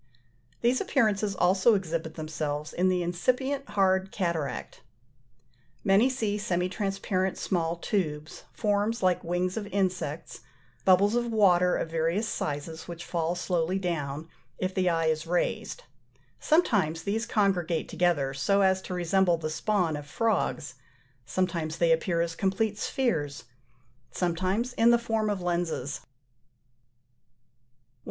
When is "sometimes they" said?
21.27-21.91